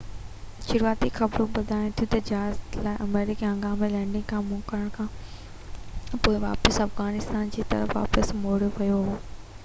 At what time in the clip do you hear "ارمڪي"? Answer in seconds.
2.91-3.35